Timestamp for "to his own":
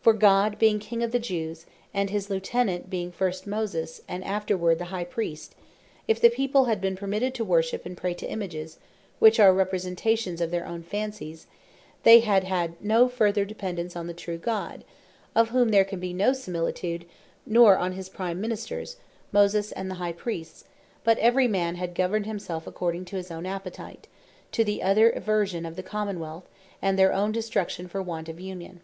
23.06-23.46